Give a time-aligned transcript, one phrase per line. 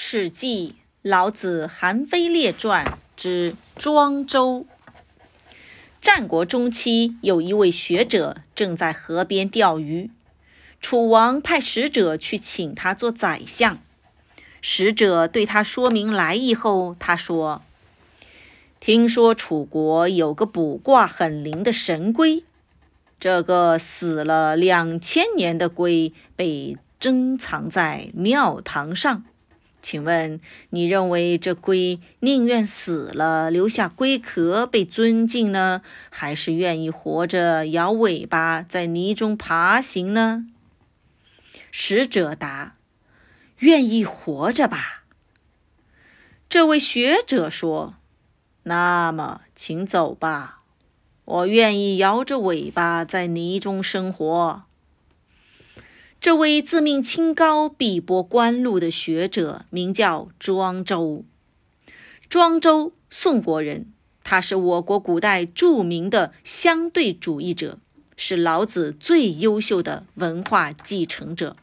[0.00, 4.64] 史记·老子·韩非列传之庄周。
[6.00, 10.08] 战国中期，有一位学者正在河边钓鱼，
[10.80, 13.80] 楚王派使者去请他做宰相。
[14.62, 17.62] 使者对他说明来意后，他说
[18.78, 22.44] ：“听说楚国有个卜卦很灵的神龟，
[23.18, 29.24] 这个死了两千年的龟被珍藏在庙堂上。”
[29.80, 30.40] 请问，
[30.70, 40.46] 你认为这龟宁愿死了留下龟壳被尊敬呢，还是愿意活着摇尾巴在泥中爬行呢？
[41.70, 42.76] 使者答
[43.60, 45.04] ：“愿意活着吧。”
[46.48, 47.94] 这位学者说
[48.64, 50.62] ：“那么，请走吧，
[51.24, 54.64] 我愿意摇着尾巴在泥中生活。”
[56.20, 61.24] 这位自命清高、碧波官禄的学者名叫庄周。
[62.28, 63.92] 庄周，宋国人，
[64.24, 67.78] 他是我国古代著名的相对主义者，
[68.16, 71.56] 是老子最优秀的文化继承者。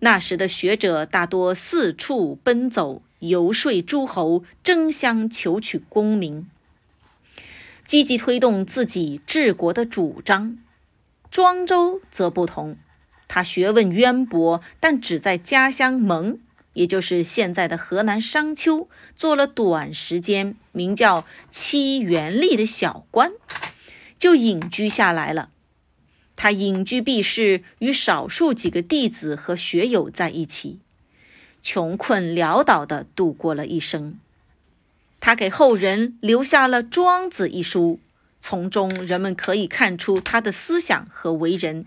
[0.00, 6.46] 那时的学者大多四处奔走，游说诸侯，争相求取功名，
[7.86, 10.58] 积极推动自己治国的主张。
[11.30, 12.76] 庄周则不同。
[13.26, 16.38] 他学问渊博，但只在家乡蒙，
[16.74, 23.32] 也就是现在的河南商丘，做了短时间名叫七元吏的小官，
[24.18, 25.50] 就隐居下来了。
[26.36, 30.80] 他隐居避世，与少数几个弟子和学友在一起，
[31.62, 34.18] 穷困潦倒地度过了一生。
[35.20, 38.00] 他给后人留下了《庄子》一书，
[38.40, 41.86] 从中人们可以看出他的思想和为人。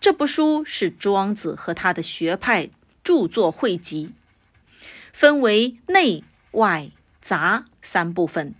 [0.00, 2.70] 这部书是庄子和他的学派
[3.04, 4.12] 著作汇集，
[5.12, 8.54] 分为内外杂三部分，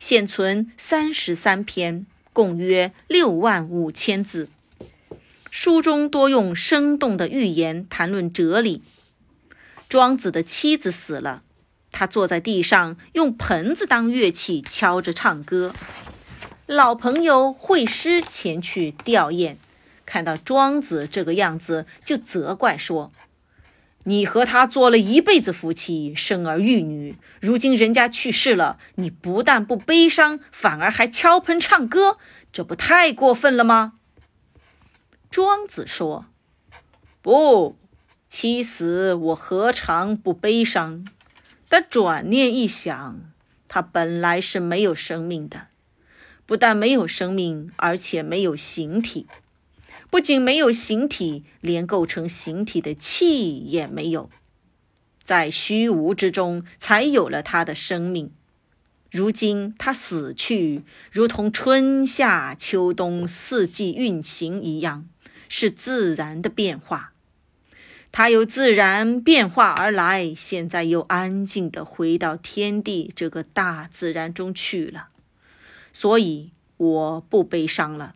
[0.00, 4.48] 现存三十三篇，共约六万五千字。
[5.48, 8.82] 书中多用生动的寓言谈论哲理。
[9.88, 11.44] 庄子的妻子死了，
[11.92, 15.72] 他坐在地上，用盆子当乐器敲着唱歌。
[16.66, 19.54] 老朋友惠施前去吊唁。
[20.08, 23.12] 看到庄子这个样子，就责怪说
[24.04, 32.16] ：“你和他做了一辈子夫妻，生儿育女，如今人家去世了，你不但不悲伤，反而还敲盆唱歌，
[32.50, 33.98] 这不太过分了吗？”
[35.30, 36.24] 庄子说
[37.20, 37.76] ：“不，
[38.30, 41.04] 妻死我何尝不悲伤？
[41.68, 43.20] 但转念一想，
[43.68, 45.66] 他本来是没有生命的，
[46.46, 49.26] 不但没有生命，而且没有形体。”
[50.10, 54.30] 不仅没有形体，连构成形体的气也没有，
[55.22, 58.32] 在虚无之中才有了他的生命。
[59.10, 65.08] 如今他死去，如同春夏秋冬四季运行一样，
[65.48, 67.12] 是自然的变化。
[68.10, 75.08] 他由自然变化而来，现在又安静地回到天地这个大自然中去了，
[75.92, 78.14] 所以我不悲伤了。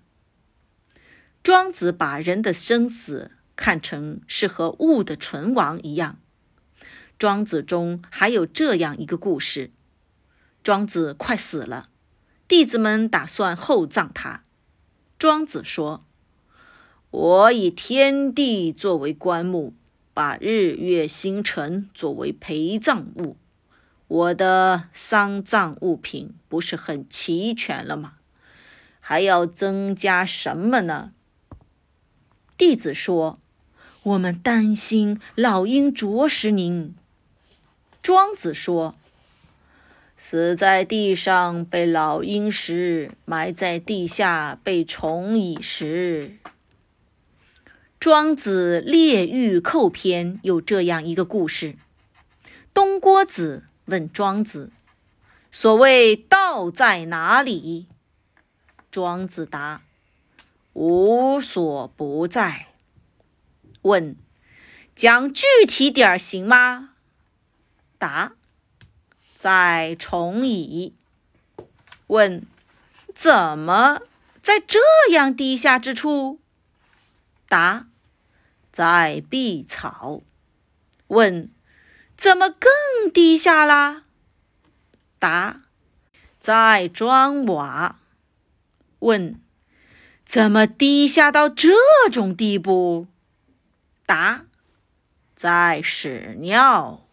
[1.42, 6.20] 庄子把人的生死看成是和物的存亡一样。
[7.18, 9.72] 庄子中还有这样一个故事：
[10.62, 11.88] 庄子快死了，
[12.46, 14.44] 弟子们打算厚葬他。
[15.18, 16.04] 庄子说
[17.10, 19.74] ：“我以天地作为棺木，
[20.14, 23.36] 把日月星辰作为陪葬物，
[24.06, 28.14] 我的丧葬物品不是很齐全了吗？
[29.00, 31.12] 还要增加什么呢？”
[32.64, 33.40] 弟子说
[34.04, 36.94] ：“我们担心老鹰啄食您。”
[38.00, 38.94] 庄子说
[40.16, 46.36] ：“死在地上被老鹰食，埋在地下被虫蚁食。”
[47.98, 51.74] 庄子《列御寇篇》有这样一个故事：
[52.72, 54.70] 东郭子问庄子
[55.50, 57.88] ：“所谓道在哪里？”
[58.92, 59.82] 庄子答。
[60.72, 62.68] 无所不在。
[63.82, 64.16] 问：
[64.94, 66.94] 讲具体点儿行吗？
[67.98, 68.32] 答：
[69.36, 70.94] 在虫蚁。
[72.06, 72.46] 问：
[73.14, 74.02] 怎么
[74.40, 74.78] 在这
[75.12, 76.40] 样低下之处？
[77.48, 77.88] 答：
[78.72, 80.22] 在碧草。
[81.08, 81.50] 问：
[82.16, 84.04] 怎么更低下啦？
[85.18, 85.62] 答：
[86.40, 88.00] 在砖瓦。
[89.00, 89.40] 问。
[90.24, 91.70] 怎么低下到这
[92.10, 93.06] 种地步？
[94.06, 94.44] 答：
[95.34, 97.06] 在屎尿。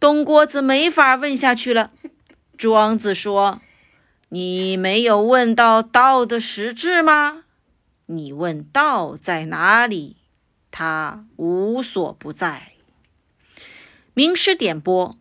[0.00, 1.90] 东郭子没法问下去了。
[2.58, 3.60] 庄子说
[4.30, 7.44] ：“你没有问到道的实质吗？
[8.06, 10.16] 你问道在哪里，
[10.70, 12.72] 他无所不在。”
[14.14, 15.18] 名师点拨，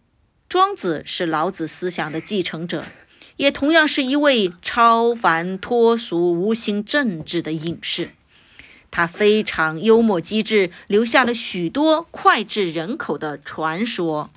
[0.48, 2.86] 庄子是老子思想的继承者，
[3.38, 8.12] 也同样是一位超凡脱俗、无心政治的隐士。
[8.92, 14.30] 他非常幽默机智，留下了许多脍炙人口的传说。